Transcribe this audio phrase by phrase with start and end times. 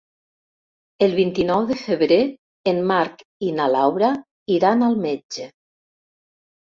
[1.07, 2.17] El vint-i-nou de febrer
[2.71, 4.09] en Marc i na Laura
[4.55, 5.47] iran al metge.